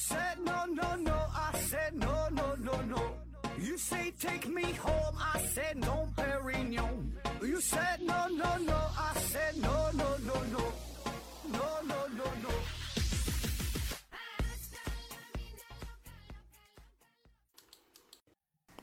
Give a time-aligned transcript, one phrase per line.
[0.00, 3.02] said no, no, no, I said no, no, no, no.
[3.58, 7.12] You say take me home, I said no, Perignon.
[7.42, 10.72] You said no, no, no, I said no, no, no, no.
[11.52, 12.48] No, no, no, no.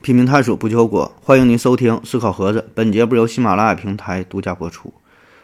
[0.04, 1.12] 拼命探索，不计后果。
[1.24, 4.94] 欢迎您收听《思考盒子》，本节目由喜马拉雅平台独家播出。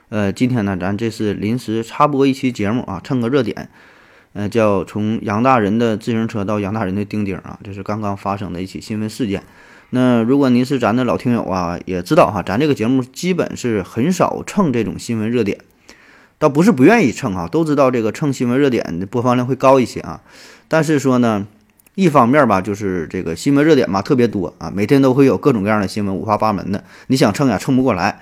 [0.10, 3.72] 呃，今天呢，咱这是临时插播一期节目啊，蹭个热点。
[4.34, 9.44] 呃，叫从杨大人的自行车到杨大人的钉钉啊，这是刚刚发生的一起新闻事件。
[9.92, 15.60] 那如果您是咱的老听友啊，也知道哈，咱这个节目基本是很少蹭这种新闻热点，
[16.40, 20.22] 倒不是不愿意蹭啊，都知道这个蹭新闻热点的播放量会高一些啊。
[20.68, 21.46] 但是说呢，
[21.94, 28.22] 一方面吧，就是这个新闻热点嘛特别多啊，每天都会有各种各样的新闻，五花八门的，你想蹭呀蹭不过来。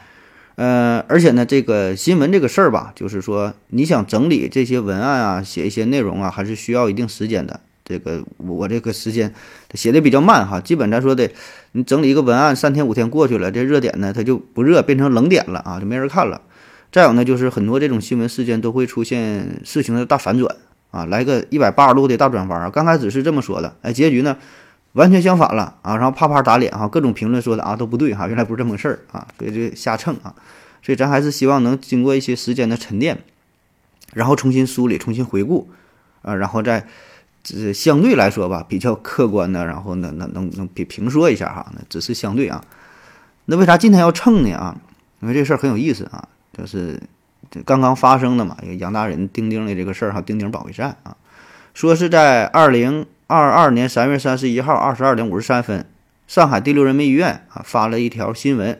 [0.61, 7.61] 呃，而且呢，这个新闻这个事儿吧，就是说你想整理这些文案啊，写一些内容啊，还是需要一定时间的。
[7.83, 9.33] 这个我这个时间
[9.73, 11.31] 写的比较慢哈，基本咱说的，
[11.71, 16.39] 你整理一个文案三天五天过去了，这热点呢它就不热，变成冷点了啊，就没人看了。
[16.91, 20.55] 再有呢，就是很多这种新闻事件都会出现事情的大反转
[20.91, 22.69] 啊，来个一百八十度的大转弯啊。
[22.69, 24.37] 刚开始是这么说的，哎，结局呢
[24.93, 30.35] 完全相反了啊，然后啪啪打脸哈，各种评论说的啊都不对哈，原来不是这么个事儿啊，所以就瞎蹭啊。
[30.83, 33.19] 所以咱还是希望能经过一些时间的沉淀，
[34.13, 35.69] 然后重新梳理、重新回顾，
[36.23, 36.87] 啊，然后再，
[37.43, 42.63] 这相对来说吧，比较客观的，然后呢，能能能评评说一下哈，那只是相对啊。
[43.45, 44.75] 那为啥今天要蹭呢啊？
[45.21, 46.99] 因为这事儿很有意思啊，就是
[47.63, 51.15] 刚刚发生的嘛，杨大人钉钉的这个事儿哈，钉钉保卫战啊，
[51.75, 55.85] 说是在二零二二年三月三十一号二十二点五十三分，
[56.27, 58.77] 上海第六人民医院啊发了一条新闻。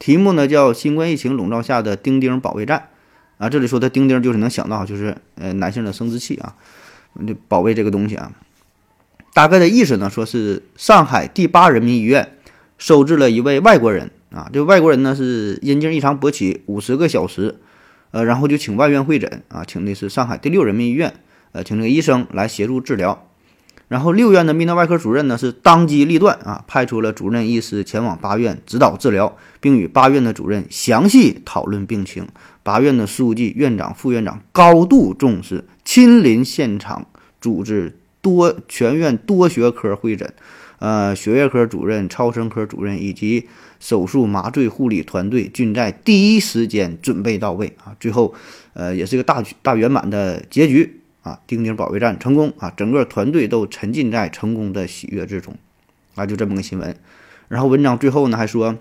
[0.00, 2.88] 题目呢叫“新冠疫情笼罩下的钉钉保卫战”，
[3.38, 6.56] 啊，这里说的钉钉就是能想到就是呃男性的生殖器啊，
[7.24, 8.32] 就保卫这个东西啊。
[9.32, 12.32] 大概的意思呢，说是上海第八人民医院
[12.78, 17.60] 收治了一位外国人啊，这个外国人呢是阴茎异常勃起五十个小时，
[18.10, 21.14] 呃，然后就请外院会诊啊，请的是上海第六人民医院，
[21.52, 23.28] 呃，请这个医生来协助治疗。
[23.88, 32.26] 然后六院的泌尿外科主任呢是当机立断啊，派出了主任医师前往八院指导治疗，并与八院的主任详细讨论病情。
[32.64, 37.06] 八院的书记、院长、副院长高度重视，亲临现场
[37.40, 40.34] 组织多全院多学科会诊，
[40.80, 43.46] 呃，血液科主任、超声科主任以及
[43.78, 47.94] 手术麻醉护理团队均在第一时间准备到位啊。
[48.00, 48.34] 最后，
[48.74, 51.02] 呃，也是一个大大圆满的结局。
[51.26, 52.72] 啊，钉钉保卫战成功啊！
[52.76, 55.56] 整个团队都沉浸在成功的喜悦之中，
[56.14, 56.96] 啊，就这么个新闻。
[57.48, 58.76] 然后文章最后呢还说，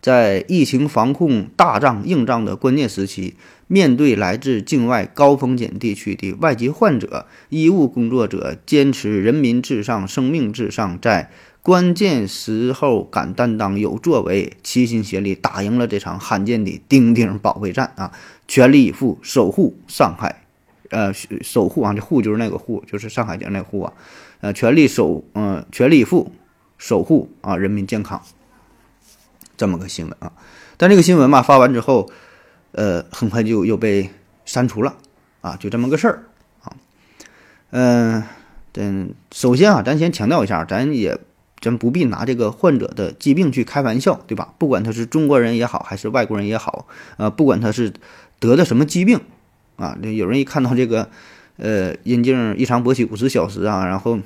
[0.00, 3.34] 在疫情防控大仗硬仗的关键时期，
[3.66, 11.32] 面对来自境外高风险地区的外籍患者，医务工作者坚持人民至上、生命至上，在
[11.62, 18.12] 关键时候敢担当、有作为，齐心协力打赢了这场罕见的钉钉保卫战啊！
[18.46, 20.44] 全力以赴守护上海。
[20.90, 23.92] 呃，守护啊，这护就是那个护，就是上海讲那个护啊，
[24.40, 26.32] 呃，全力守，嗯，全力以赴
[26.78, 28.20] 守护啊，人民健康，
[29.56, 30.32] 这么个新闻啊。
[30.76, 32.10] 但这个新闻嘛，发完之后，
[32.72, 34.10] 呃，很快就又被
[34.44, 34.96] 删除了
[35.40, 36.24] 啊，就这么个事儿
[36.62, 36.72] 啊。
[37.70, 38.24] 嗯，
[38.72, 41.16] 等，首先啊，咱先强调一下，咱也
[41.60, 44.54] 咱不必拿这个患者的疾病去开玩笑，对吧？
[44.58, 47.92] 不管他是中国人也好，还是外国人也好，呃，不管他是
[48.40, 49.20] 得的什么疾病。
[49.80, 51.08] 啊，那有人一看到这个，
[51.56, 54.18] 呃，阴茎异常勃起五十小时啊，然后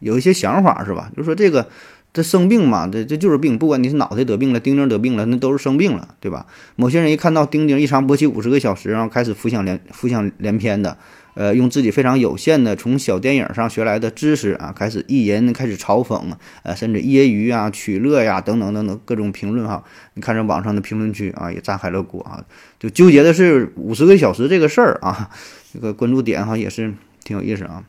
[0.00, 1.12] 有一些想法是吧？
[1.14, 1.68] 就说这个
[2.12, 6.46] 这生病嘛，这这就是病，不管你是脑袋得病了，丁丁得病了，那都是生病了，对吧？
[6.76, 10.96] 某些人一看到丁丁异常勃起五十个小时，然后开始浮想联浮想联翩的，
[11.34, 16.22] 呃，用自己非常有限的从小电影上学来的知识啊，开始意淫，开始嘲讽，
[16.62, 19.84] 呃，甚至揶揄啊、取乐呀等等等等各种评论哈。
[20.14, 22.44] 你看这网上的评论区啊，也炸开了锅啊。
[22.78, 25.30] 就纠结的是五十个小时这个事儿啊，
[25.72, 27.84] 这个关注点哈也是挺有意思啊。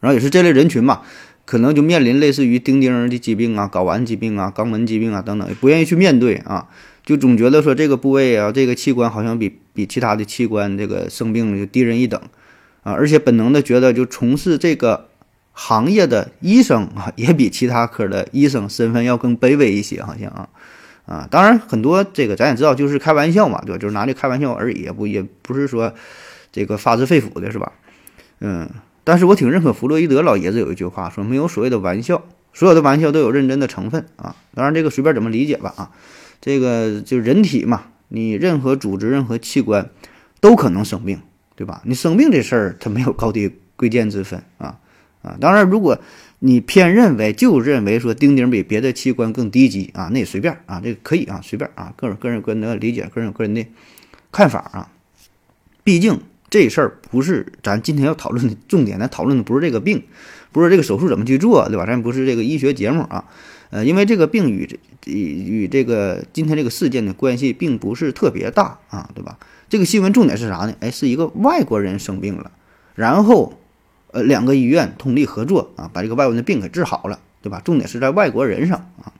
[0.00, 1.02] 然后也是这类人群嘛，
[1.44, 6.68] 可能就面临类似于丁丁的疾病啊、睾丸疾病啊、肛门疾病啊等等，不愿意去面对啊，
[7.04, 12.20] 就总觉得说这个部位啊、这个器官好像比比其他的器官这个生病就低人一等
[12.86, 15.08] 啊，而且本能的觉得就从事这个
[15.50, 20.48] 行业的医生啊，也比其他科的医生身份要更卑微一些，好像啊。
[21.06, 23.78] 啊，当然很多这个咱也知道，就是开玩笑嘛，对吧？
[23.78, 25.92] 就是拿这开玩笑而已，也不也不是说
[26.52, 27.72] 这个发自肺腑的，是吧？
[28.40, 28.70] 嗯，
[29.02, 34.36] 但是我挺认可弗洛伊德老爷子有一句话，说没有所谓的玩笑，所有的玩笑都有认真的成分啊。
[34.54, 35.90] 当然这个随便怎么理解吧啊，
[36.40, 39.90] 这个就人体嘛，你任何组织、任何器官
[40.40, 41.20] 都可能生病，
[41.56, 41.82] 对吧？
[41.84, 44.78] 你生病这事儿它没有高低贵贱之分啊
[45.22, 45.36] 啊！
[45.40, 45.98] 当然，如果
[46.38, 53.66] 你偏认为就认为说丁丁比别的器官更低级啊，那也随便啊，这个可以啊，随便啊，个人个人个人的理解，个人个人的
[54.30, 54.92] 看法啊。
[55.82, 60.04] 毕竟这事儿不是咱今天要讨论的重点，咱讨论的不是这个病，
[60.52, 61.86] 不是这个手术怎么去做，对吧？
[61.86, 63.24] 咱不是这个医学节目啊。
[63.70, 69.38] 呃，因为这个病与与与这个今天这个事件的关系并不是特别大啊，对吧？
[69.68, 70.74] 这个新闻重点是啥呢？
[70.80, 72.50] 哎，是一个外国人生病了，
[72.94, 73.58] 然后
[74.12, 77.60] 呃两个医院通力合作啊，把这个外国人的病给治好了，对吧？
[77.64, 79.12] 重点是在外国人上啊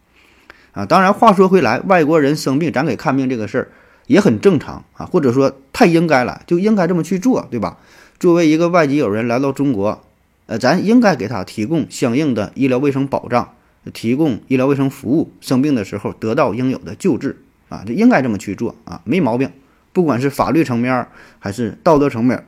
[0.72, 0.86] 啊！
[0.86, 3.72] 当然话说回来，外国人生病咱给看病这个事儿
[4.06, 7.78] 也很正常啊，或者说太应该了，就应该这么去做，对吧？
[8.18, 10.04] 作为一个外籍友人来到中国，
[10.46, 13.52] 呃，咱应该给他提供相应的医疗卫生保障。
[13.94, 19.48] 提供医疗卫生服务，生病的时候得到应有的救治啊，这应该这么去做啊，没毛病。
[19.96, 21.08] 不管是法律层面
[21.38, 22.46] 还是道德层面，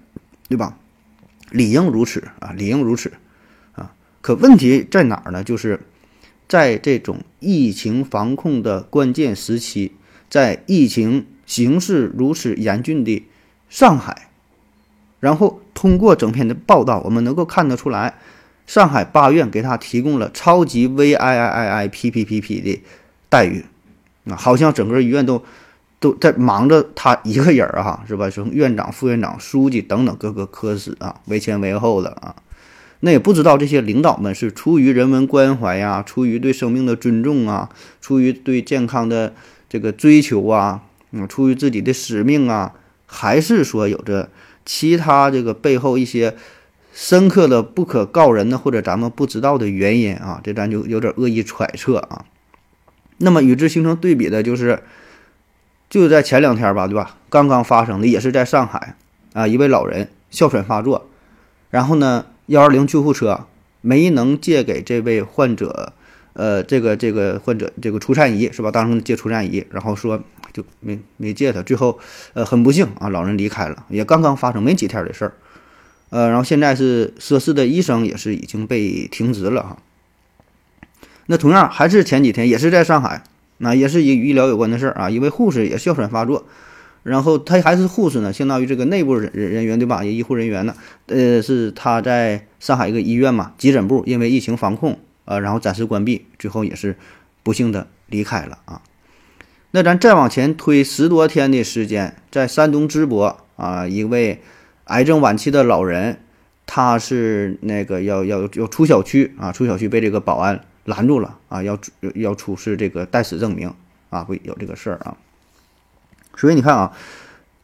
[0.51, 0.77] 对吧？
[1.51, 3.11] 理应如此啊，理应如此
[3.73, 3.95] 啊。
[4.21, 5.43] 可问题在哪儿呢？
[5.43, 5.81] 就是
[6.47, 9.93] 在这种疫情防控的关键时期，
[10.29, 13.27] 在疫情形势如此严峻的
[13.71, 14.29] 上海，
[15.19, 18.19] 然后通过整篇的报道，我们能够看得出来。
[18.67, 22.83] 上海八院给他提供了超级 V I I I I P P P P 的
[23.31, 23.65] 待遇，
[24.27, 25.43] 啊，好像整个医院都
[26.01, 28.31] 都在忙着他一个人儿哈，是吧？
[28.31, 32.37] 从院长、副院长、书记等等各个科室啊，为前为后的啊，
[33.01, 37.69] 那也不知道这些领导们是出于人文关怀呀，出于对生命的尊重啊，
[38.01, 39.35] 出于对健康的
[39.69, 42.75] 这个追求啊，嗯，出于自己的使命啊，
[43.07, 44.31] 还是说有着
[44.65, 46.35] 其他这个背后一些。
[47.01, 52.25] 深刻的、不可告人的，或者咱们不知道的原因啊，这咱就有点恶意揣测啊。
[53.19, 54.83] 那么与之形成对比的就是，
[55.91, 57.17] 就在前两天吧，对吧？
[57.31, 58.97] 刚刚发生的也是在上海
[59.33, 61.09] 啊，一位老人哮喘发作，
[61.71, 63.47] 然后呢，幺二零救护车
[63.81, 65.93] 没能借给这位患者，
[66.35, 68.71] 呃，这个这个患者这个除颤仪是吧？
[68.71, 71.99] 当时借除颤仪，然后说就没没借他，最后
[72.35, 75.33] 呃很不幸啊，老人离开了，也刚刚发生没几天的事儿。
[76.11, 79.79] 呃，然后现在是涉事的医生也是已经被停职了哈。
[81.27, 83.23] 那同样还是前几天，也是在上海，
[83.59, 85.11] 那也是与医疗有关的事儿啊。
[85.11, 86.47] 一位护士也哮喘发作，
[87.03, 90.03] 然后他还是护士呢，相当于这个内部人人员对吧？
[90.03, 90.75] 也医护人员呢，
[91.07, 96.97] 呃，是他在上海一个医院嘛，急诊部因为疫情防控，呃，然后暂时关闭，最后也是
[97.43, 98.83] 不幸的离开了啊。
[99.71, 104.41] 那咱再往前推十多天的时间，在山东淄博啊，一位。
[104.89, 106.21] 癌症晚期的老人，
[106.65, 111.79] 他是那个要要要出小区啊，出小区被这个保安拦住了啊，要
[112.15, 113.75] 要出示这个待死证明
[114.09, 115.19] 啊，会有这个事儿啊。
[116.35, 116.97] 所以你看啊，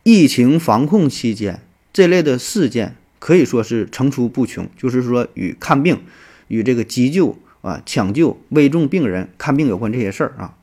[0.03, 6.03] 疫情防控期间这类的事件可以说是层出不穷，就是说与看病、
[6.49, 10.55] 与这个急救啊、抢救危重病人看病有关这些事儿啊。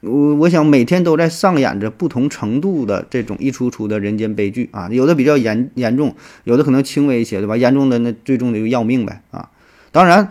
[0.00, 6.14] 我我想每天都在上演着不同程度的这种一出出的人间悲剧啊，有的比较严严重，
[6.44, 7.56] 有的可能轻微一些，对吧？
[7.56, 9.50] 严重的那最终的就要命呗啊！
[9.92, 10.30] 当然，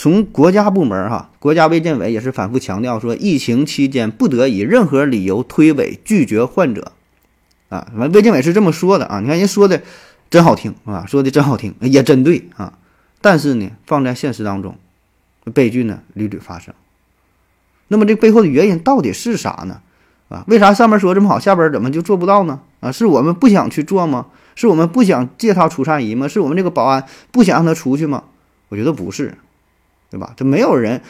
[0.00, 6.92] 从国家部门哈，国家卫健委也是反复强调说，疫情期间不得以任何理由推诿拒绝患者
[7.68, 7.86] 啊。
[7.94, 9.82] 完，卫健委是这么说的啊，你看人说的
[10.30, 12.78] 真好听啊，说的真好听，也真对啊。
[13.20, 14.78] 但是呢，放在现实当中，
[15.52, 16.72] 悲剧呢屡屡发生。
[17.88, 19.82] 那么这背后的原因到底是啥呢？
[20.30, 22.60] 啊，为啥上面说这么好，下边怎么就做不到呢？
[22.80, 24.28] 啊，是我们不想去做吗？
[24.54, 26.26] 是我们不想借他除颤仪吗？
[26.26, 28.24] 是我们这个保安不想让他出去吗？
[28.70, 29.36] 我觉得不是，
[30.10, 30.34] 对吧？
[30.36, 31.00] 这没有人，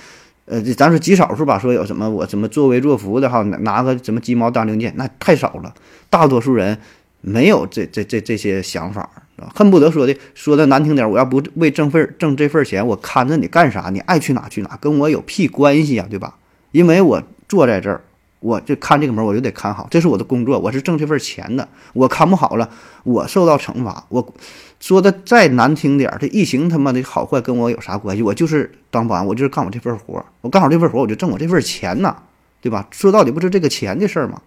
[0.45, 5.75] 呃，咱说极少数吧，说有什么我什么作威作福的哈，拿个什么鸡毛当令箭，那太少了。
[6.11, 6.79] 大多数人
[7.21, 9.09] 没有这这这这些想法，
[9.55, 13.89] 恨不得说的说的难听点，我要不为挣份挣这份钱，我看着你干啥？
[13.91, 16.37] 你爱去哪去哪，跟我有屁关系呀，对吧？
[16.73, 18.01] 因为我坐在这儿，
[18.41, 21.69] 我就看这个门，我就得看好，这是我的工作，我是挣这份钱的。
[21.95, 22.69] 我看不好了，
[23.05, 24.05] 我受到惩罚。
[24.09, 24.35] 我
[24.81, 28.23] 说的再难听点儿，这疫情他妈的好坏跟我有啥关系？
[28.23, 32.17] 我就是当保安，我就是干我这份活儿，我干好这份活儿，我就挣我这份钱呐，
[32.63, 32.89] 对吧？
[32.91, 34.41] 说到底不是这个钱的事儿吗？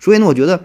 [0.00, 0.64] 所以呢，我觉得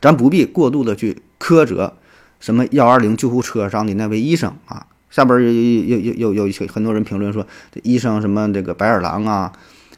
[0.00, 1.94] 咱不必过度的去苛责
[2.38, 4.86] 什么幺二零救护车上的那位医生啊。
[5.10, 9.50] 下边有有有有有很多人评论说，这医生什么这个白眼狼啊，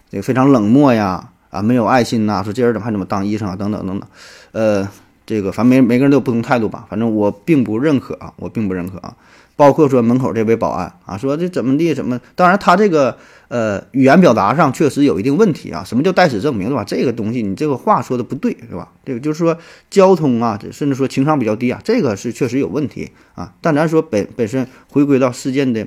[0.09, 4.09] 这个非常冷漠呀，啊没有爱心呐，说这人怎么还怎么当医生啊，等等等等，
[4.52, 4.88] 呃，
[5.30, 9.16] 这个反正每每个人都有不同态度吧，反正我并不认可啊，我并不认可啊。
[9.54, 15.84] 包括说门口这位保安啊，说这怎么地怎么，当然他这个呃语言表达上确实有一定问题啊。
[15.84, 16.82] 什么叫代死证明对吧？
[16.82, 18.90] 这个东西你这个话说的不对是吧？
[19.04, 19.56] 这个就是说
[19.88, 23.54] 交通啊，甚至说情商比较低啊，这个是确实有问题啊。
[23.60, 25.87] 但咱说本本身回归到事件的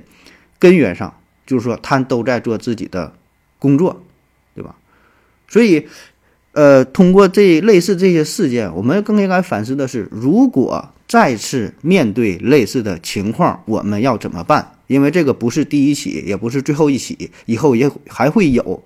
[0.57, 1.13] 根源上，
[1.45, 3.11] 就是说他都在做自己的
[3.59, 4.03] 工作，
[4.55, 4.75] 对吧？
[5.49, 5.87] 所以
[6.53, 10.89] 呃，通过这类似这些事件，我们更应该反思的是，如果。
[11.05, 14.71] 再次面对类似的情况，我们要怎么办？
[14.87, 18.83] 因为这个不是第一起，也不是最后一起，以后也还会有，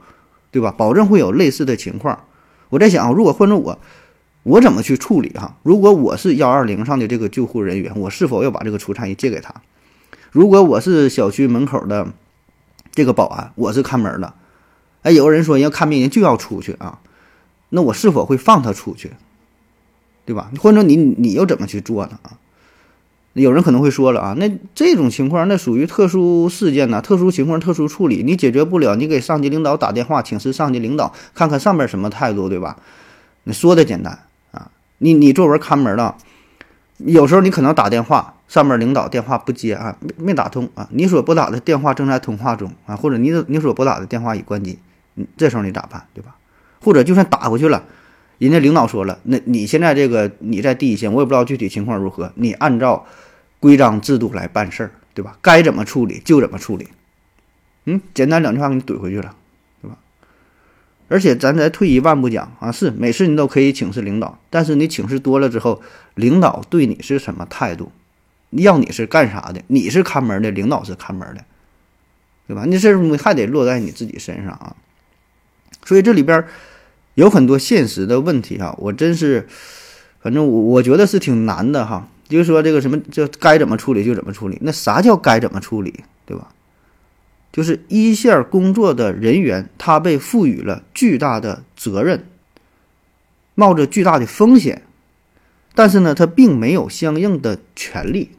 [0.52, 0.74] 对吧？
[0.78, 2.20] 保证会有类似的情况。
[2.68, 3.80] 我在想，如果换成我，
[4.44, 5.30] 我怎么去处理？
[5.36, 9.54] 哈，如果我是幺二零上的这个救护人员，我是否要把这个除颤仪借给他？
[10.32, 12.12] 如果我是小区门口的
[12.92, 14.34] 这个保安，我是看门的，
[15.04, 17.00] 哎，有个人说要看病人就要出去啊，
[17.70, 19.12] 那我是否会放他出去？
[20.26, 20.52] 对吧？
[20.60, 22.20] 或者你你又怎么去做呢？
[22.24, 22.36] 啊，
[23.32, 32.76] 有人可能会说了啊，那这种情况那属于特殊事件呢，特殊情况特殊处理，你解决不了，你给上级领导打电话，请示上级领导看看上面什么态度，对吧？
[33.46, 34.20] 你说的简单
[34.52, 36.16] 啊，你你作为看门的，
[36.98, 44.80] 有时候你可能打电话，上面领导电话不接啊，没没打通啊，你所拨打的电话正在通话中啊，或者你你所拨打的电话已关机，
[45.14, 46.36] 你这时候你咋办，对吧？
[46.82, 47.84] 或者就算打过去了。
[48.38, 53.08] 人家领导说了，那你现在这个你在第一线，我也不知道具体情况如何，你按照
[53.60, 55.38] 规章制度来办事儿，对吧？
[55.42, 56.88] 该怎么处理就怎么处理。
[57.86, 59.36] 嗯，简单两句话给你怼回去了，
[59.82, 59.98] 对吧？
[61.08, 65.82] 而且咱再退一万步讲啊，是每次你都可以请示领导，但是你请示多了之后，
[66.14, 67.92] 领导对你是什么态度？
[68.52, 69.64] 要你是干啥的？
[69.66, 71.44] 你是看门的，领导是看门的，
[72.48, 72.66] 对吧？
[72.66, 74.76] 你这还得落在你自己身上啊。
[75.88, 76.46] 所以这里边。
[77.18, 79.48] 有很多现实的问题哈，我真是，
[80.20, 82.08] 反正我我觉得是挺难的哈。
[82.30, 84.60] 就是说这个什么，就该怎么处理就怎么处理。
[84.62, 86.50] 那啥叫该怎么处理，对吧？
[87.52, 92.24] 就是一线工作的人员，他被赋予了巨大的责任，
[93.56, 94.84] 冒着巨大的风险，
[95.74, 98.30] 但是呢，他并没有相应的权利，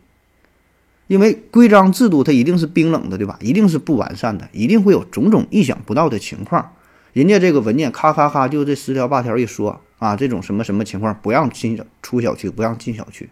[1.09, 3.37] 因为规章制度它一定是冰冷的，对吧？
[3.43, 6.75] 一定是不完善的，一定会有种种意想不到的情况。
[7.19, 13.29] 人家这个文件咔咔咔就这十条八条一说啊，这种什么什么情况不让进出小区，不让进小区，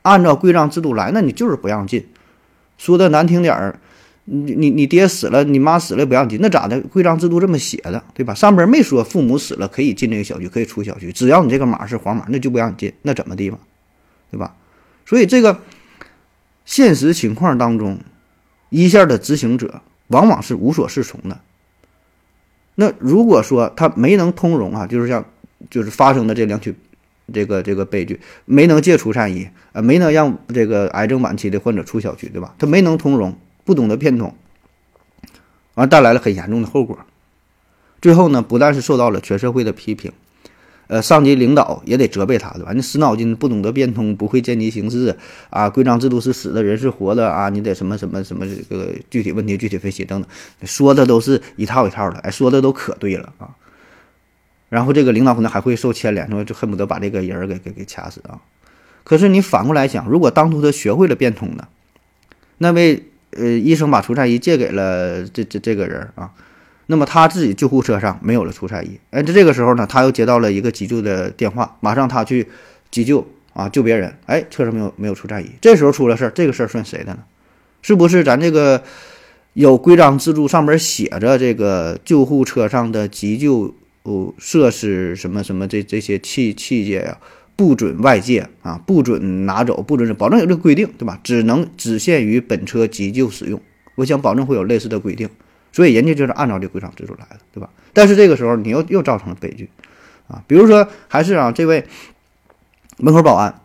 [0.00, 2.06] 按照规章制度来，那你就是不让进。
[2.78, 3.78] 说的难听点儿，
[4.24, 6.80] 你你你爹死了，你妈死了不让进，那咋的？
[6.80, 8.32] 规章制度这么写的，对吧？
[8.32, 13.58] 上边没说父母死了可以进这个小区，可以出小区，只要你这个码是黄码，那就不让你进，那怎么地嘛，
[14.30, 14.54] 对吧？
[15.04, 15.60] 所以这个
[16.64, 17.98] 现实情况当中，
[18.70, 21.38] 一线的执行者往往是无所适从的。
[22.80, 25.24] 那如果说他没能通融啊，就是像，
[25.68, 26.72] 就是发生的这两起，
[27.34, 32.54] 这个这个悲剧，没能戒除善意，呃，没能让这个癌症晚期的患者出小区，对吧？
[32.56, 34.32] 他没能通融，不懂得变通，
[35.74, 36.96] 完带来了很严重的后果。
[38.00, 40.12] 最后呢，不但是受到了全社会的批评。
[40.88, 42.72] 呃，上级领导也得责备他，对吧？
[42.72, 45.16] 你死脑筋，不懂得变通，不会见机行事
[45.50, 45.68] 啊！
[45.68, 47.50] 规章制度是死的，人是活的啊！
[47.50, 50.28] 你得什么什么什么这个具体问题具体分析等等，
[50.66, 53.50] 说的都是一套一套的，哎，说的都可对了啊！
[54.70, 58.40] 然后这个领导可能还会受牵连，说就恨不得把这个人给给给掐死啊！
[59.04, 61.68] 可是你反过来想，如果当初他学会了变通呢？
[62.56, 66.32] 那位呃医生把除颤仪借给了这这这个人啊？
[66.90, 72.48] 那么他自己救护车上没有了除颤仪，哎，在这个时候呢，他又接到了一个急救的电话，马上他去
[72.90, 77.18] 急救啊，救别人，哎，车上没有没有除颤仪，这时候出了事儿，这个事儿算谁的呢？
[77.82, 78.82] 是不是咱这个
[79.52, 83.74] 有规章制度上面写着这个救护车上的急救
[84.38, 87.18] 设施什么什么这这些器器械呀，
[87.54, 91.20] 不准外借啊，不准拿走，不准保证有这个规定，对吧？
[91.22, 93.60] 只能只限于本车急救使用，
[93.96, 95.28] 我想保证会有类似的规定。
[95.78, 97.70] 所以人家就是按照这规章制度来的，对吧？
[97.92, 99.70] 但是这个时候你又又造成了悲剧，
[100.26, 101.86] 啊，比如说还是啊这位
[102.96, 103.60] 门口保安，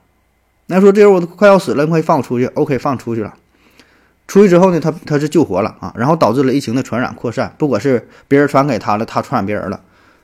[0.67, 3.33] 那说这人我都快要死了，你快放我出去，OK 放出去了。
[4.27, 9.81] 出去之后呢，他他是救活了啊，然后导致了疫情的传染扩散，不管是别人传给他了，他传染别人了，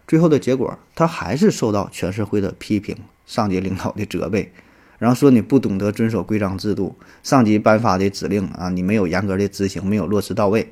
[0.08, 4.52] 最后的结果他还是受到全社会的批评，上级领导的责备，
[5.00, 10.72] 然后说你不懂得遵守规章制度，上级颁发的指令啊，你没有严格的执行，没有落实到位。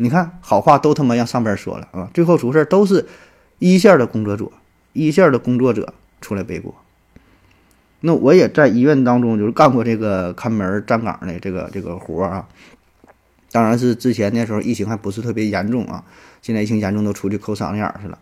[0.00, 2.08] 你看，好话都他妈让上边说了啊！
[2.14, 3.06] 最后出事都是
[3.58, 4.50] 一线的工作者，
[4.92, 6.72] 一线的工作者出来背锅。
[8.00, 12.46] 那我也在医院当中就是干过这个看门站岗的这个这个活儿啊。
[13.50, 16.04] 当然是之前那时候疫情还不是特别严重啊，
[16.42, 18.16] 现在疫情严重都出去抠嗓子眼儿去了。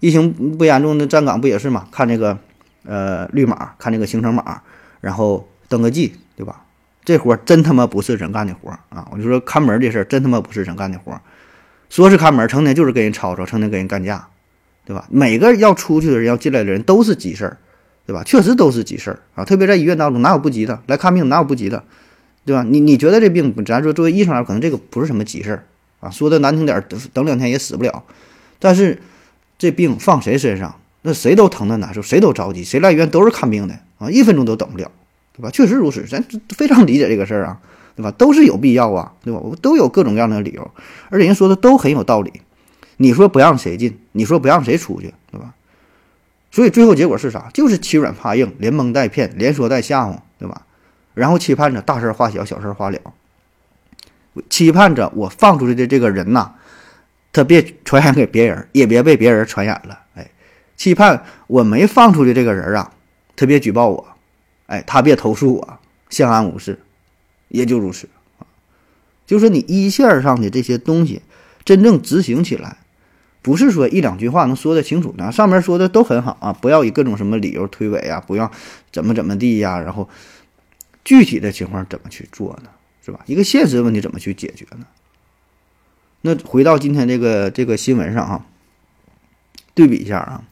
[0.00, 1.88] 疫情不严重的站岗不也是嘛？
[1.90, 2.36] 看这个
[2.84, 4.60] 呃绿码，看这个行程码，
[5.00, 6.64] 然后登个记，对吧？
[7.04, 9.08] 这活真他妈不是人干的活啊！
[9.10, 11.20] 我就说看门这事儿真他妈不是人干的活，
[11.90, 14.28] 说是看门，成天就是跟人吵吵，成天跟人干架，
[14.84, 15.06] 对吧？
[15.10, 17.58] 每个要出去的人，要进来的人都是急事儿，
[18.06, 18.22] 对吧？
[18.24, 19.44] 确实都是急事儿啊！
[19.44, 20.80] 特别在医院当中，哪有不急的？
[20.86, 21.82] 来看病哪有不急的，
[22.44, 22.62] 对吧？
[22.62, 25.64] 你你觉得这病，咱说作为医生来说，可能这个不是什么急事儿
[25.98, 26.08] 啊。
[26.08, 28.04] 说的难听点儿，等两天也死不了。
[28.60, 29.02] 但是
[29.58, 34.88] 这病放谁身上，那谁都疼的难受，谁都着急，谁来医院都是看病的啊，一分钟都等不了。
[35.34, 35.50] 对吧？
[35.50, 37.60] 确实如此，咱非常理解这个事儿啊，
[37.96, 38.10] 对吧？
[38.10, 39.40] 都是有必要啊，对吧？
[39.40, 40.70] 我都有各种各样的理由，
[41.08, 42.32] 而且人说的都很有道理。
[42.98, 45.54] 你说不让谁进，你说不让谁出去，对吧？
[46.50, 47.48] 所以最后结果是啥？
[47.54, 50.66] 就是欺软怕硬，连蒙带骗，连说带吓唬，对吧？
[51.14, 52.98] 然后期盼着大事化小，小事化了，
[54.50, 56.52] 期盼着我放出去的这个人呐，
[57.32, 60.00] 他别传染给别人，也别被别人传染了。
[60.14, 60.30] 哎，
[60.76, 62.92] 期盼我没放出去这个人啊，
[63.34, 64.06] 他别举报我。
[64.72, 66.80] 哎，他别投诉我，相安无事，
[67.48, 68.48] 也就如此啊。
[69.26, 71.20] 就是你一线上的这些东西，
[71.62, 72.78] 真正执行起来，
[73.42, 75.30] 不是说一两句话能说得清楚的。
[75.30, 78.50] 上面说的都很好啊，不要以各种什么理由推诿啊，不要
[78.90, 79.78] 怎么怎么地呀。
[79.78, 80.08] 然后
[81.04, 82.70] 具体的情况怎么去做呢？
[83.04, 83.20] 是吧？
[83.26, 84.86] 一个现实问题怎么去解决呢？
[86.22, 88.46] 那回到今天这个这个新闻上啊，
[89.74, 90.44] 对比一下啊，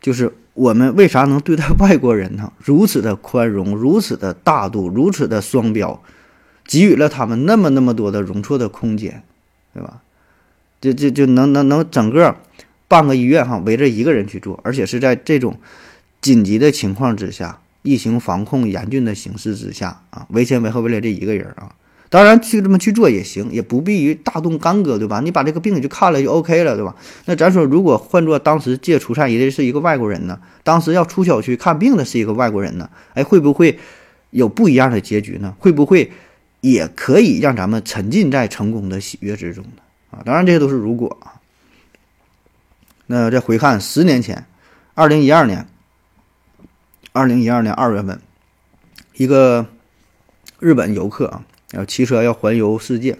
[0.00, 0.32] 就是。
[0.54, 2.52] 我们为啥能对待外国人呢？
[2.62, 6.02] 如此的宽容，如此的大度，如此的双标，
[6.64, 9.22] 给予了他们那么那么多的容错的空间，
[9.72, 10.02] 对吧？
[10.80, 12.36] 就就就能能能整个
[12.88, 15.58] 半个医院哈围着一个人去做，而且是在这种
[16.20, 21.72] 紧急的情况之下，疫情防控严峻的形势之下啊，围前围后为了这一个人啊。
[22.12, 25.20] 当然就这么去做也行，也不必于大动干戈，对吧？
[25.20, 26.94] 你把这个病就看了就 OK 了，对吧？
[27.24, 30.38] 那咱说，如果换做当时借出差的是一个外国人呢？
[30.62, 32.90] 当时要出小区看病的是一个外国人呢？
[33.14, 33.78] 哎，会不会
[34.28, 35.56] 有不一样的结局呢？
[35.58, 36.12] 会不会
[36.60, 39.82] 也可以让咱们沉浸在成功的喜悦之中呢？
[40.10, 41.40] 啊，当然这些都是如果啊。
[43.06, 44.44] 那再回看十年前，
[44.92, 45.66] 二零一二年，
[47.12, 48.20] 二零一二年二月份，
[49.14, 49.64] 一个
[50.58, 51.46] 日本游客啊。
[51.72, 53.18] 要骑车要环游世界，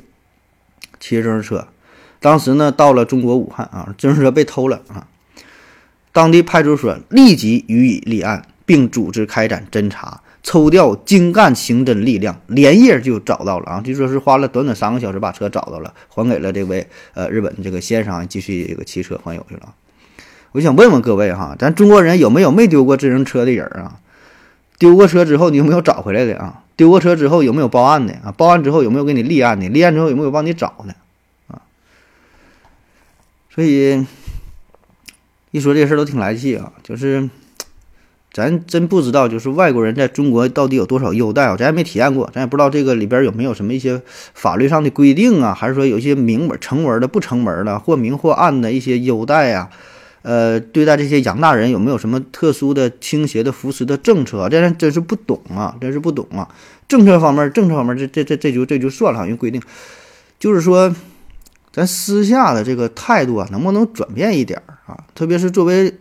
[1.00, 1.68] 骑着自行车，
[2.20, 5.08] 当时呢到了中国武汉啊，自行车被偷了啊，
[6.12, 19.74] 当地派出所立即予以立案，并组织开展侦查，抽调精干刑侦力量，连夜就找到了啊，据说是花了短短三个小时把车找到了，还给了这位呃日本这个先生，继续这个骑车环游去了。
[20.52, 23.98] 我想问问各位哈，咱中国人有没有没丢过自行车的人啊？
[24.78, 26.62] 丢过车之后你有没有找回来的啊？
[26.82, 28.34] 丢过车之后有没有报案的啊？
[28.36, 29.68] 报案之后有没有给你立案的？
[29.68, 30.96] 立案之后有没有帮你找的
[31.46, 31.62] 啊？
[33.54, 34.04] 所以
[35.52, 37.30] 一说这事儿都挺来气啊，就是
[38.32, 41.56] 咱真不知道，就是外国人在中国到底有多少优待啊？
[41.56, 44.02] 咱也没体验过，咱也不知道这个里边有没有什么一些
[44.34, 49.70] 法律上的规定啊，还是说有一些明文成文的、不成文的，或明或暗的一些优待啊？
[50.22, 54.48] 呃，对待这些洋大人有没有什么特殊的倾斜的扶持的政策？
[54.48, 56.48] 这人真是不懂啊，真是不懂啊！
[56.86, 59.60] 政策方面，政策方面，这这这这就这就算了，因为规定，
[60.38, 60.94] 就是说，
[61.72, 64.96] 咱私下的这个态度啊，能不能转变一点啊？
[65.12, 65.92] 特别是作为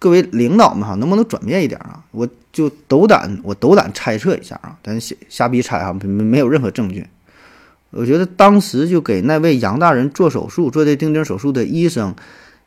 [0.00, 2.02] 各位领导们哈，能不能转变一点啊？
[2.10, 7.06] 我就斗胆，我斗胆猜测一下啊，咱瞎瞎逼猜哈，没没有任何证据。
[7.90, 12.12] 我觉得当时就给那位杨大人做手术，做这钉钉手术的医生。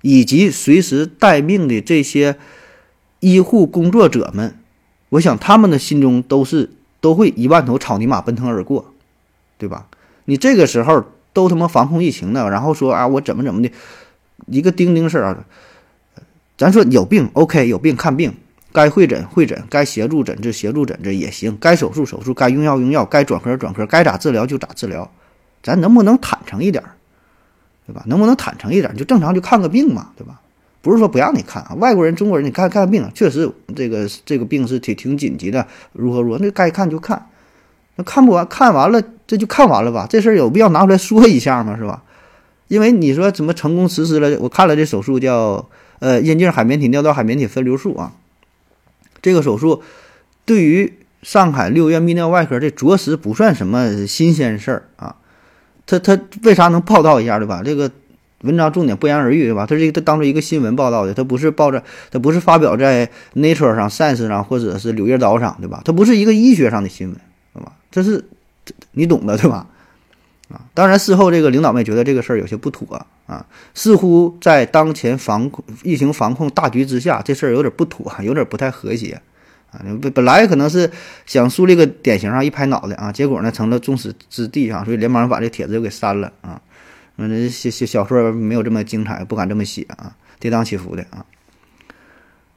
[0.06, 2.36] 以及随时待命的这些
[3.22, 4.56] 医护工作者们，
[5.10, 6.70] 我想他们的心中都是
[7.02, 8.94] 都会一万头草泥马奔腾而过，
[9.58, 9.88] 对吧？
[10.26, 13.72] 你这个时候都他妈防控疫情呢，然后说啊我怎么怎么的，
[14.46, 15.44] 一个钉钉事儿啊，
[16.56, 18.32] 咱说有病 OK，有病看病，
[18.72, 25.12] 该会诊会诊，该协助诊治协助诊治也行，该手术手术，该用药用药，该转科转科，该咋治疗就咋治疗，
[25.63, 26.91] 咱能不能坦诚一点儿？
[27.88, 28.04] 对吧？
[28.08, 28.95] 能不能坦诚一点？
[28.95, 30.41] 就正常就看个病嘛，对吧？
[30.82, 37.28] 不是说不让你看啊，外国人、中国人，你看看病，确实这个这个病是挺挺紧急的，如何如何，那该看就看，
[37.95, 40.06] 那看不完，看完了这就看完了吧？
[40.08, 41.76] 这事儿有必要拿出来说一下吗？
[41.76, 42.04] 是吧？
[42.67, 44.38] 因为你说怎么成功实施了？
[44.39, 45.67] 我看了这手术叫
[46.00, 48.13] 呃阴茎海绵体尿道海绵体分流术啊，
[49.21, 49.82] 这个手术
[50.45, 50.93] 对于
[51.24, 55.15] 上海六院泌尿外科这着实不算什么新鲜事儿啊。
[55.86, 57.62] 他他为啥能报道一下对吧？
[57.63, 57.89] 这个
[58.41, 59.65] 文章重点不言而喻对吧？
[59.65, 65.82] 他这他当做一个新闻报道的，他不是报着，他不是发表在 Nature 上、Science 上或者是柳叶刀上对吧？
[65.86, 67.17] 他不是一个医学上的新闻，
[67.54, 67.74] 对吧？
[67.91, 68.24] 这是
[68.91, 69.67] 你懂的对吧？
[70.50, 70.62] 啊。
[70.74, 79.21] 当然，事后这个领导们觉得这个事儿有些不妥啊，似乎在当前防控疫情防控大局之下，这事儿有点不妥，有点不太和谐
[79.76, 80.00] 啊。
[80.02, 80.90] 本本来可能是
[81.26, 86.62] 想树立个典型啊，一拍脑袋啊，结果呢成了众矢之的啊，所以连忙把这帖子又给删了啊。
[87.18, 91.26] 嗯，写写小说没有这么精彩，不敢这么写啊，跌宕起伏的啊。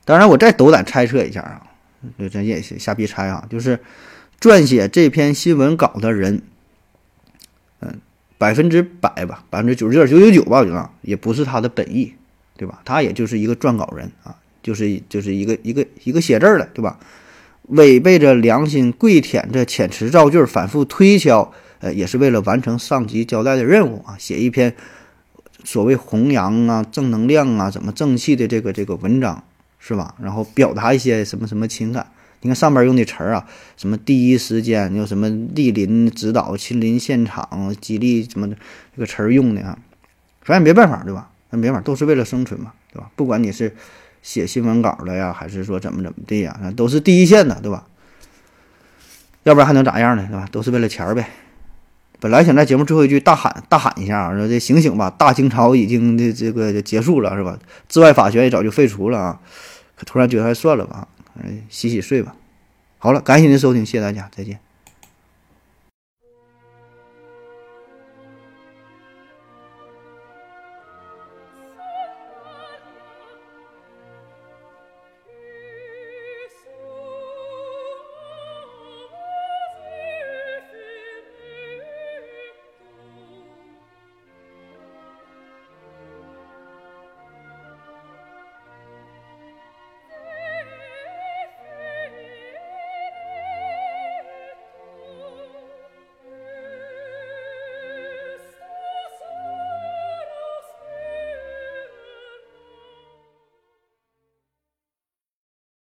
[0.05, 1.63] 当然，我再斗胆猜测一下啊，
[2.19, 3.79] 这咱也瞎逼猜啊，就是
[4.41, 6.43] 撰写这篇新闻稿的人，
[7.81, 8.01] 嗯，
[8.37, 12.15] 百分之百吧，百分之九十九点九九九吧，我觉得也不是他的本意，
[12.57, 12.81] 对吧？
[12.85, 14.35] 他也就是一个撰稿人啊，
[14.69, 17.01] 就是就是一个一个一个写字儿的，对吧？
[17.69, 21.51] 违背着良心，跪舔着遣词造句，反复推敲。
[21.81, 24.75] 呃，也是为了完成上级交代的任务啊，写一篇
[25.65, 29.43] 所谓弘扬啊、正能量啊、怎么正气的这个这个文章，
[29.79, 30.15] 是吧？
[30.21, 32.07] 然后表达一些什么什么情感。
[32.43, 33.47] 你看上边用的词儿啊，
[33.79, 38.57] 什么第一时间，又什么莅临指导、亲临现场、激励什么的，
[38.95, 39.79] 这个词儿用的啊，
[40.45, 41.31] 咱也没办法，对吧？
[41.51, 43.11] 那没办法，都是为了生存嘛，对吧？
[43.17, 43.75] 不管你是
[44.23, 47.87] 写新闻稿的呀，还是说怎么怎么的呀，那都是第一线的，对吧？
[49.45, 50.49] 要不然还能咋样呢，对吧？
[50.51, 51.29] 都是为了钱儿呗。
[52.21, 57.59] 本来想在节目最后一句大喊大喊一下，说这醒醒吧，大清朝已经的这个结束了，是吧？
[57.89, 59.41] 治外法权也早就废除了啊！
[59.97, 61.09] 可突然觉得还算了吧，
[61.69, 62.35] 洗洗睡吧。
[62.99, 64.59] 好了，感谢您收听，谢谢大家，再见。